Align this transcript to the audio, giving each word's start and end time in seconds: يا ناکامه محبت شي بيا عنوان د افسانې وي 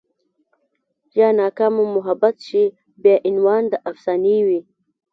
يا 1.19 1.29
ناکامه 1.39 1.83
محبت 1.95 2.35
شي 2.47 2.63
بيا 3.01 3.15
عنوان 3.27 3.63
د 3.71 3.73
افسانې 3.89 4.37
وي 4.47 4.61